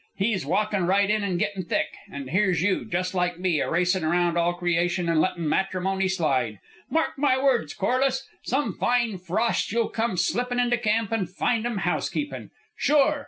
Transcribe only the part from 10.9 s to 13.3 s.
and find 'em housekeepin'. Sure!